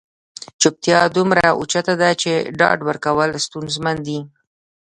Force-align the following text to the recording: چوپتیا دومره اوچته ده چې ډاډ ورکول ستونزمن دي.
چوپتیا 0.61 0.99
دومره 1.17 1.45
اوچته 1.59 1.93
ده 2.01 2.09
چې 2.21 2.31
ډاډ 2.59 2.79
ورکول 2.87 3.31
ستونزمن 3.45 3.97
دي. 4.07 4.19